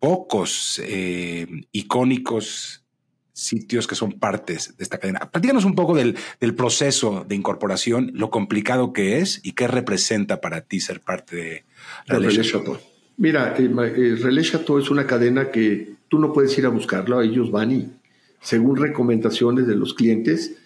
[0.00, 2.84] pocos eh, icónicos
[3.32, 5.30] sitios que son partes de esta cadena.
[5.30, 6.16] Platícanos un poco del,
[6.56, 11.64] proceso de incorporación, lo complicado que es y qué representa para ti ser parte de
[12.06, 12.78] Relais Chateau.
[13.16, 17.22] Mira, eh, eh, Relais Chateau es una cadena que tú no puedes ir a buscarlo,
[17.22, 17.92] ellos van y
[18.40, 20.56] según recomendaciones de los clientes,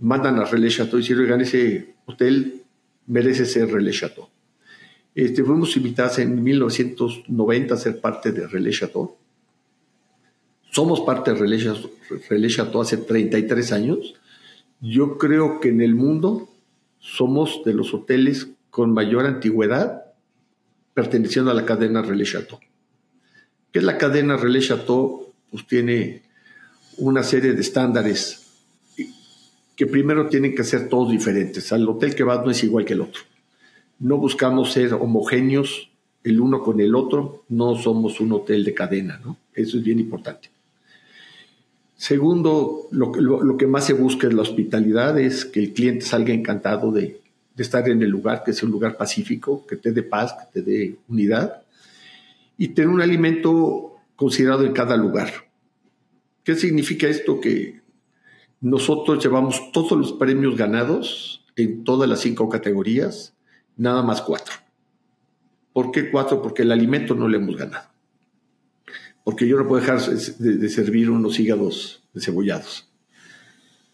[0.00, 2.62] mandan a Relais Chateau y dicen, oigan, ese hotel
[3.06, 4.28] merece ser Relais Chateau.
[5.18, 9.16] Este, fuimos invitados en 1990 a ser parte de Relais Chateau.
[10.70, 14.14] Somos parte de Relais Chateau hace 33 años.
[14.80, 16.48] Yo creo que en el mundo
[17.00, 20.04] somos de los hoteles con mayor antigüedad
[20.94, 22.60] perteneciendo a la cadena Relais Chateau.
[23.72, 25.32] ¿Qué es la cadena Relais Chateau?
[25.50, 26.22] Pues tiene
[26.96, 28.52] una serie de estándares
[29.74, 31.72] que primero tienen que ser todos diferentes.
[31.72, 33.22] Al hotel que vas no es igual que el otro.
[33.98, 35.90] No buscamos ser homogéneos
[36.24, 39.36] el uno con el otro, no somos un hotel de cadena, ¿no?
[39.54, 40.50] Eso es bien importante.
[41.96, 46.92] Segundo, lo, que más se busca es la hospitalidad, es que el cliente salga encantado
[46.92, 47.20] de,
[47.56, 50.60] de estar en el lugar, que sea un lugar pacífico, que te dé paz, que
[50.60, 51.62] te dé unidad,
[52.56, 55.32] y tener un alimento considerado en cada lugar.
[56.44, 57.40] ¿Qué significa esto?
[57.40, 57.80] Que
[58.60, 63.34] nosotros llevamos todos los premios ganados en todas las cinco categorías,
[63.78, 64.54] nada más cuatro.
[65.72, 66.42] ¿Por qué cuatro?
[66.42, 67.88] Porque el alimento no le hemos ganado.
[69.24, 72.88] Porque yo no puedo dejar de, servir unos hígados cebollados,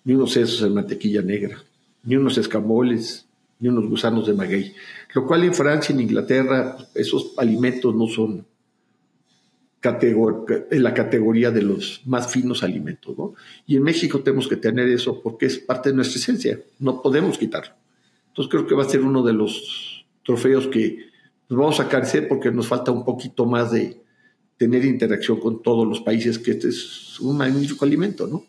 [0.05, 1.62] ni unos sesos en mantequilla negra,
[2.03, 3.27] ni unos escamoles,
[3.59, 4.75] ni unos gusanos de maguey.
[5.14, 8.47] Lo cual en Francia, en Inglaterra, esos alimentos no son
[9.83, 13.18] en la categoría de los más finos alimentos.
[13.18, 13.35] ¿no?
[13.66, 17.37] Y en México tenemos que tener eso porque es parte de nuestra esencia, no podemos
[17.37, 17.75] quitarlo.
[18.35, 20.99] Entonces creo que va a ser uno de los trofeos que
[21.49, 24.03] nos vamos a carecer porque nos falta un poquito más de
[24.57, 28.44] tener interacción con todos los países, que este es un magnífico alimento, ¿no?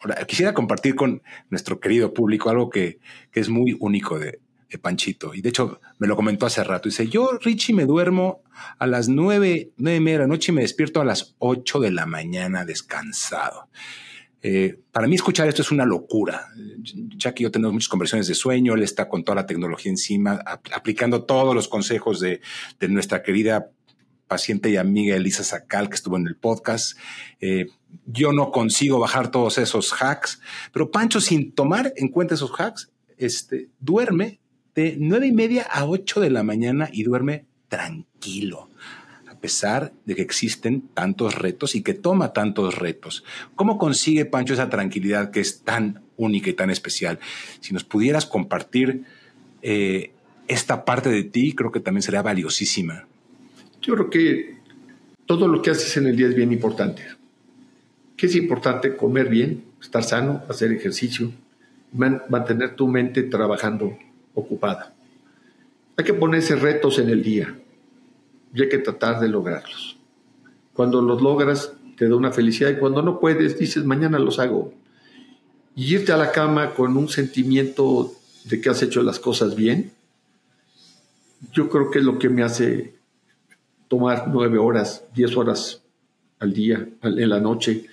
[0.00, 2.98] Ahora, quisiera compartir con nuestro querido público algo que,
[3.30, 4.38] que es muy único de,
[4.82, 5.34] Panchito.
[5.34, 6.90] Y de hecho, me lo comentó hace rato.
[6.90, 8.42] Dice, yo, Richie, me duermo
[8.78, 11.80] a las nueve, nueve y media de la noche y me despierto a las ocho
[11.80, 13.68] de la mañana descansado.
[14.42, 16.48] Eh, para mí escuchar esto es una locura.
[17.16, 20.42] Ya que yo tengo muchas conversiones de sueño, él está con toda la tecnología encima,
[20.74, 22.40] aplicando todos los consejos de,
[22.88, 23.70] nuestra querida
[24.26, 26.98] paciente y amiga Elisa Sacal, que estuvo en el podcast.
[27.40, 27.66] Eh,
[28.06, 30.40] yo no consigo bajar todos esos hacks,
[30.72, 34.40] pero Pancho, sin tomar en cuenta esos hacks, este, duerme
[34.74, 38.68] de nueve y media a ocho de la mañana y duerme tranquilo,
[39.42, 43.24] pesar de que existen tantos retos y que toma tantos retos.
[43.56, 47.18] ¿Cómo consigue Pancho esa tranquilidad que es tan única y tan especial?
[47.60, 49.02] Si nos pudieras compartir
[49.60, 50.12] eh,
[50.46, 53.06] esta parte de ti, creo que también sería valiosísima.
[53.82, 54.56] Yo creo que
[55.26, 57.02] todo lo que haces en el día es bien importante.
[58.16, 58.96] ¿Qué es importante?
[58.96, 61.32] Comer bien, estar sano, hacer ejercicio,
[61.92, 63.98] mantener tu mente trabajando
[64.34, 64.94] ocupada.
[65.96, 67.56] Hay que ponerse retos en el día
[68.54, 69.96] y hay que tratar de lograrlos.
[70.72, 74.72] Cuando los logras, te da una felicidad y cuando no puedes, dices, mañana los hago.
[75.74, 78.12] Y irte a la cama con un sentimiento
[78.44, 79.92] de que has hecho las cosas bien,
[81.52, 82.94] yo creo que es lo que me hace
[83.88, 85.82] tomar nueve horas, diez horas
[86.38, 87.86] al día, en la noche,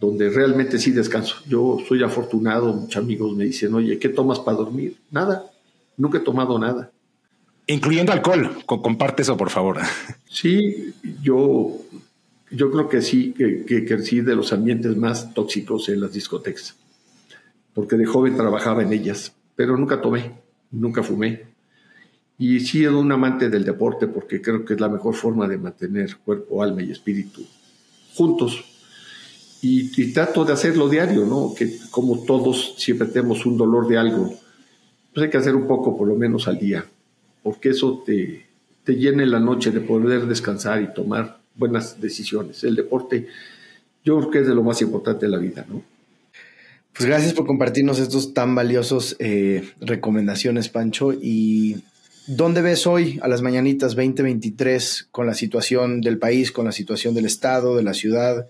[0.00, 1.36] donde realmente sí descanso.
[1.46, 4.96] Yo soy afortunado, muchos amigos me dicen, oye, ¿qué tomas para dormir?
[5.10, 5.50] Nada,
[5.98, 6.90] Nunca he tomado nada.
[7.68, 8.64] Incluyendo alcohol.
[8.66, 9.78] Comparte eso, por favor.
[10.28, 11.78] Sí, yo,
[12.50, 16.76] yo creo que sí, que, que crecí de los ambientes más tóxicos en las discotecas.
[17.74, 20.32] Porque de joven trabajaba en ellas, pero nunca tomé,
[20.70, 21.44] nunca fumé.
[22.38, 25.58] Y sí he un amante del deporte porque creo que es la mejor forma de
[25.58, 27.42] mantener cuerpo, alma y espíritu
[28.14, 28.64] juntos.
[29.62, 31.54] Y, y, trato de hacerlo diario, ¿no?
[31.56, 34.32] Que como todos siempre tenemos un dolor de algo
[35.18, 36.84] pues hay que hacer un poco por lo menos al día,
[37.42, 38.46] porque eso te,
[38.84, 42.64] te llena la noche de poder descansar y tomar buenas decisiones.
[42.64, 43.26] El deporte
[44.04, 45.82] yo creo que es de lo más importante de la vida, ¿no?
[46.98, 51.12] Pues gracias por compartirnos estos tan valiosos eh, recomendaciones, Pancho.
[51.12, 51.76] ¿Y
[52.26, 57.14] dónde ves hoy a las mañanitas 2023 con la situación del país, con la situación
[57.14, 58.48] del Estado, de la ciudad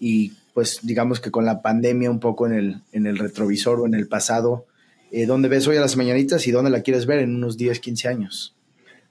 [0.00, 3.86] y pues digamos que con la pandemia un poco en el, en el retrovisor o
[3.86, 4.66] en el pasado?
[5.10, 7.80] Eh, dónde ves hoy a las mañanitas y dónde la quieres ver en unos 10,
[7.80, 8.54] 15 años.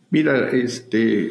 [0.10, 1.30] Mira, este,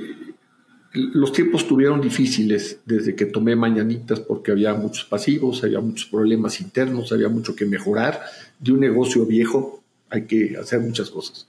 [0.92, 6.60] los tiempos tuvieron difíciles desde que tomé mañanitas porque había muchos pasivos, había muchos problemas
[6.60, 8.20] internos, había mucho que mejorar.
[8.58, 11.48] De un negocio viejo hay que hacer muchas cosas.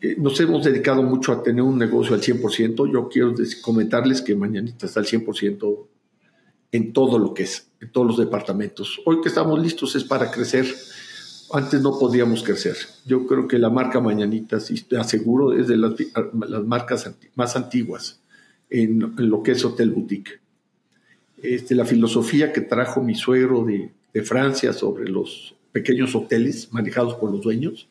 [0.00, 2.92] Eh, nos hemos dedicado mucho a tener un negocio al 100%.
[2.92, 5.86] Yo quiero comentarles que Mañanitas está al 100%
[6.72, 9.00] en todo lo que es, en todos los departamentos.
[9.04, 10.66] Hoy que estamos listos es para crecer
[11.52, 12.76] antes no podíamos crecer.
[13.04, 15.94] Yo creo que la marca Mañanitas, aseguro, es de las,
[16.64, 18.20] marcas más antiguas
[18.70, 20.40] en, lo que es Hotel Boutique.
[21.42, 27.32] Este, la filosofía que trajo mi suegro de, Francia sobre los pequeños hoteles manejados por
[27.32, 27.88] los dueños,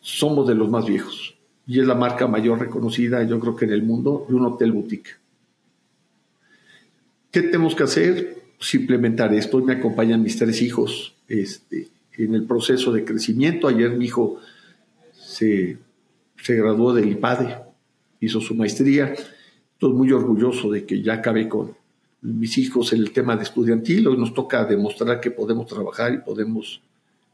[0.00, 3.70] somos de los más viejos y es la marca mayor reconocida, yo creo que en
[3.70, 5.10] el mundo, de un hotel boutique.
[7.30, 8.42] ¿Qué tenemos que hacer?
[8.58, 9.60] Pues implementar esto.
[9.60, 11.88] Me acompañan mis tres hijos este,
[12.18, 13.68] en el proceso de crecimiento.
[13.68, 14.40] Ayer mi hijo
[15.12, 15.78] se,
[16.42, 17.56] se graduó del IPADE,
[18.20, 19.14] hizo su maestría.
[19.72, 21.74] Estoy muy orgulloso de que ya acabé con
[22.22, 24.06] mis hijos en el tema de estudiantil.
[24.08, 26.80] Hoy nos toca demostrar que podemos trabajar y podemos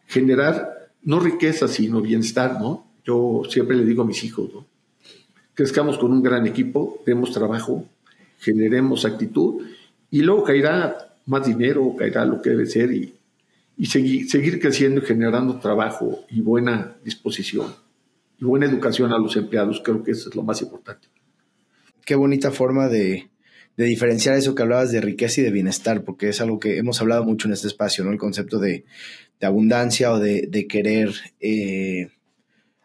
[0.06, 2.86] generar no riqueza, sino bienestar, ¿no?
[3.04, 4.66] Yo siempre le digo a mis hijos, ¿no?
[5.54, 7.84] Crezcamos con un gran equipo, demos trabajo,
[8.38, 9.62] generemos actitud
[10.10, 13.14] y luego caerá más dinero, caerá lo que debe ser y,
[13.80, 17.74] y seguir, seguir creciendo y generando trabajo y buena disposición
[18.38, 19.80] y buena educación a los empleados.
[19.82, 21.08] Creo que eso es lo más importante.
[22.04, 23.30] Qué bonita forma de,
[23.78, 27.24] diferenciar eso que hablabas de riqueza y de bienestar, porque es algo que hemos hablado
[27.24, 28.10] mucho en este espacio, ¿no?
[28.12, 28.84] El concepto de,
[29.40, 32.10] abundancia o de, de querer eh,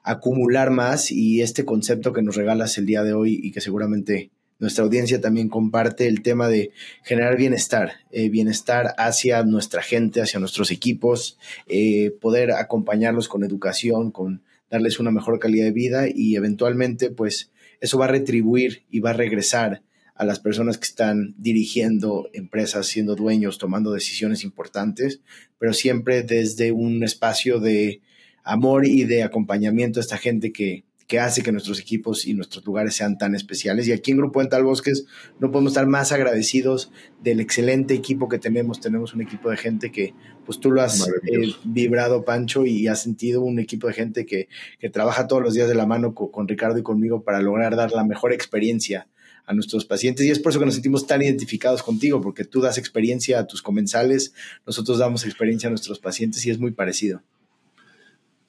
[0.01, 4.31] acumular más y este concepto que nos regalas el día de hoy y que seguramente
[4.59, 6.71] nuestra audiencia también comparte el tema de
[7.03, 11.37] generar bienestar, eh, bienestar hacia nuestra gente, hacia nuestros equipos,
[11.67, 17.51] eh, poder acompañarlos con educación, con darles una mejor calidad de vida y eventualmente pues
[17.81, 19.83] eso va a retribuir y va a regresar
[20.15, 25.19] a las personas que están dirigiendo empresas, siendo dueños, tomando decisiones importantes,
[25.59, 28.01] pero siempre desde un espacio de
[28.43, 32.65] amor y de acompañamiento a esta gente que, que hace que nuestros equipos y nuestros
[32.65, 33.87] lugares sean tan especiales.
[33.87, 35.05] Y aquí en Grupo Dental Bosques
[35.39, 36.91] no podemos estar más agradecidos
[37.21, 38.79] del excelente equipo que tenemos.
[38.79, 40.13] Tenemos un equipo de gente que,
[40.45, 44.47] pues tú lo has eh, vibrado, Pancho, y has sentido un equipo de gente que,
[44.79, 47.75] que trabaja todos los días de la mano con, con, Ricardo y conmigo para lograr
[47.75, 49.07] dar la mejor experiencia
[49.45, 50.25] a nuestros pacientes.
[50.25, 53.45] Y es por eso que nos sentimos tan identificados contigo, porque tú das experiencia a
[53.45, 54.33] tus comensales,
[54.65, 57.21] nosotros damos experiencia a nuestros pacientes y es muy parecido.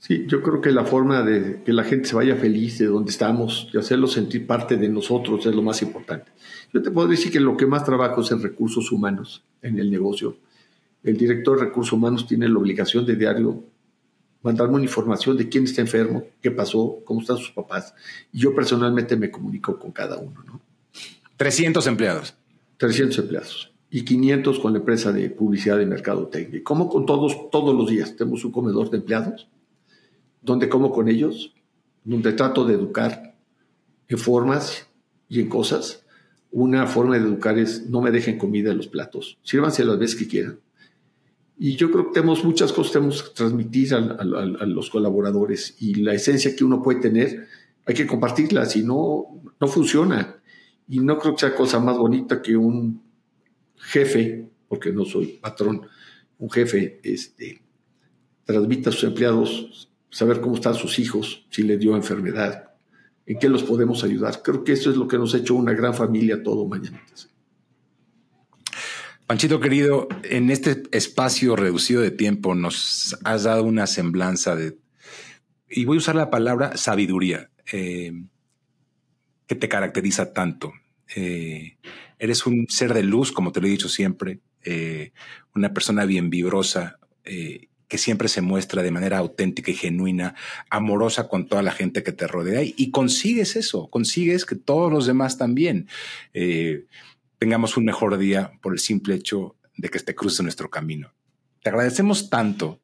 [0.07, 3.11] Sí, yo creo que la forma de que la gente se vaya feliz de donde
[3.11, 6.31] estamos, y hacerlo sentir parte de nosotros es lo más importante.
[6.73, 9.90] Yo te puedo decir que lo que más trabajo es en recursos humanos en el
[9.90, 10.37] negocio.
[11.03, 13.64] El director de recursos humanos tiene la obligación de diario
[14.42, 17.92] mandarme una información de quién está enfermo, qué pasó, cómo están sus papás.
[18.33, 20.40] Y yo personalmente me comunico con cada uno.
[20.47, 20.61] ¿no?
[21.37, 22.37] 300 empleados.
[22.77, 26.62] 300 empleados y 500 con la empresa de publicidad de mercado técnico.
[26.62, 29.49] Como con todos, todos los días tenemos un comedor de empleados
[30.47, 31.53] donde como con ellos,
[32.05, 33.37] donde trato de educar
[34.09, 34.89] en formas
[35.29, 36.07] y en cosas.
[36.53, 40.17] Una forma de educar es no me dejen comida en los platos, sírvanse las veces
[40.17, 40.61] que quieran.
[41.59, 44.01] Y yo creo que tenemos muchas cosas que tenemos que transmitir a,
[44.67, 47.49] los colaboradores y la esencia que uno puede tener
[47.87, 50.37] hay que compartirla, si no, no funciona.
[50.89, 53.01] Y no creo que sea cosa más bonita que un
[53.77, 55.83] jefe, porque no soy patrón,
[56.39, 57.63] un jefe este,
[58.45, 62.71] transmita a sus empleados saber cómo están sus hijos, si le dio enfermedad,
[63.27, 64.42] en qué los podemos ayudar.
[64.42, 67.31] Creo que eso es lo que nos ha hecho una gran familia todo Mañanitas.
[69.27, 74.79] Panchito querido, en este espacio reducido de tiempo nos has dado una semblanza de,
[75.69, 78.12] y voy a usar la palabra sabiduría, eh,
[79.49, 80.73] que te caracteriza tanto.
[81.16, 81.77] Eh,
[82.21, 85.11] eres un ser de luz, como te lo he dicho siempre, eh,
[85.57, 87.01] una persona bien vibrosa,
[87.88, 90.35] que siempre se muestra de manera auténtica y genuina,
[90.70, 95.07] amorosa con toda la gente que te rodea y, consigues eso, consigues que todos los
[95.07, 95.88] demás también
[96.35, 96.85] eh,
[97.38, 101.12] tengamos un mejor día por el simple hecho de que te cruce nuestro camino.
[101.62, 102.81] Te agradecemos tanto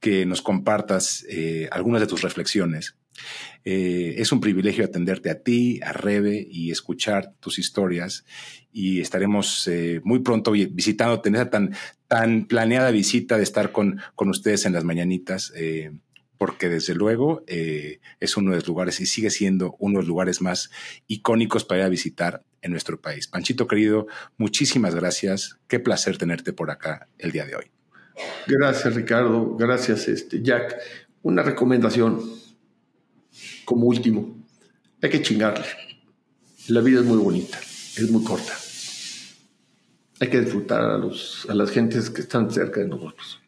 [0.00, 2.96] que nos compartas eh, algunas de tus reflexiones.
[3.64, 8.24] Eh, es un privilegio atenderte a ti, a Rebe y escuchar tus historias.
[8.72, 11.74] Y estaremos eh, muy pronto visitándote en esa tan,
[12.08, 15.52] tan planeada visita de estar con, con ustedes en las mañanitas.
[15.56, 15.92] Eh,
[16.36, 20.42] porque desde luego es uno de los lugares y sigue siendo uno de los lugares
[20.42, 20.68] más
[21.06, 23.28] icónicos para ir a visitar en nuestro país.
[23.28, 25.58] Panchito querido, muchísimas gracias.
[25.68, 27.70] Qué placer tenerte por acá el día de hoy.
[28.46, 29.56] Gracias, Ricardo.
[29.56, 30.76] Gracias, este, Jack.
[31.22, 32.20] Una recomendación
[33.64, 34.44] como último.
[35.02, 35.66] Hay que chingarle.
[36.68, 38.52] La vida es muy bonita, es muy corta.
[40.20, 43.40] Hay que disfrutar a, los, a las gentes que están cerca de nosotros.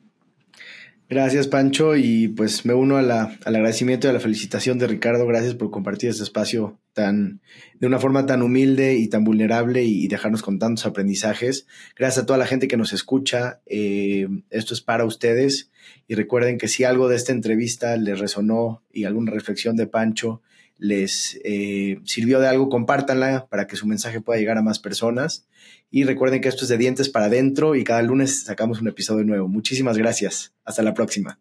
[1.09, 5.25] Gracias, Pancho, y pues me uno a al agradecimiento y a la felicitación de Ricardo.
[5.25, 7.41] Gracias por compartir este espacio tan,
[7.79, 11.69] de una forma tan humilde y tan vulnerable y, dejarnos con tantos aprendizajes.
[11.97, 13.61] Gracias a toda la gente que nos escucha.
[13.67, 15.71] Eh, esto es para ustedes.
[16.09, 20.43] Y recuerden que si algo de esta entrevista les resonó y alguna reflexión de Pancho
[20.79, 25.47] les eh, sirvió de algo, compártanla para que su mensaje pueda llegar a más personas.
[25.91, 29.25] Y recuerden que esto es de dientes para adentro y cada lunes sacamos un episodio
[29.25, 29.49] nuevo.
[29.49, 30.53] Muchísimas gracias.
[30.65, 31.39] Hasta la próxima.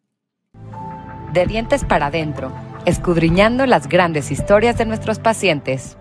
[1.33, 5.97] De dientes para adentro, escudriñando las grandes historias de nuestros pacientes.